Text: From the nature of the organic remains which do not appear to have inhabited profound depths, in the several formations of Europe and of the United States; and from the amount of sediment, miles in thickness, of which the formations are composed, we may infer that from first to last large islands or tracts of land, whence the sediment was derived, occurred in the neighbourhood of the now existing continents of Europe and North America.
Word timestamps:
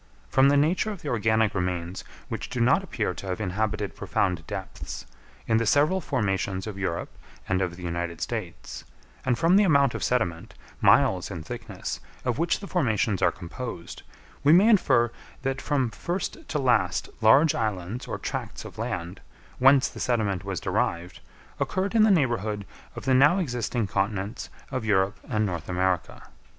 From 0.29 0.49
the 0.49 0.57
nature 0.57 0.89
of 0.89 1.03
the 1.03 1.09
organic 1.09 1.53
remains 1.53 2.03
which 2.27 2.49
do 2.49 2.59
not 2.59 2.83
appear 2.83 3.13
to 3.13 3.27
have 3.27 3.39
inhabited 3.39 3.93
profound 3.95 4.47
depths, 4.47 5.05
in 5.45 5.57
the 5.57 5.65
several 5.67 6.01
formations 6.01 6.65
of 6.65 6.75
Europe 6.79 7.15
and 7.47 7.61
of 7.61 7.75
the 7.75 7.83
United 7.83 8.19
States; 8.19 8.83
and 9.23 9.37
from 9.37 9.57
the 9.57 9.63
amount 9.63 9.93
of 9.93 10.03
sediment, 10.03 10.55
miles 10.81 11.29
in 11.29 11.43
thickness, 11.43 11.99
of 12.25 12.39
which 12.39 12.61
the 12.61 12.67
formations 12.67 13.21
are 13.21 13.31
composed, 13.31 14.01
we 14.43 14.51
may 14.51 14.69
infer 14.69 15.11
that 15.43 15.61
from 15.61 15.91
first 15.91 16.47
to 16.49 16.57
last 16.57 17.07
large 17.21 17.53
islands 17.53 18.07
or 18.07 18.17
tracts 18.17 18.65
of 18.65 18.79
land, 18.79 19.21
whence 19.59 19.87
the 19.87 19.99
sediment 19.99 20.43
was 20.43 20.59
derived, 20.59 21.19
occurred 21.59 21.93
in 21.93 22.01
the 22.01 22.09
neighbourhood 22.09 22.65
of 22.95 23.05
the 23.05 23.13
now 23.13 23.37
existing 23.37 23.85
continents 23.85 24.49
of 24.71 24.83
Europe 24.83 25.19
and 25.29 25.45
North 25.45 25.69
America. 25.69 26.23